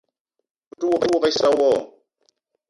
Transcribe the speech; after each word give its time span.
O 0.91 0.95
te 0.99 1.05
ouok 1.11 1.25
issa 1.31 1.47
wo? 1.57 1.69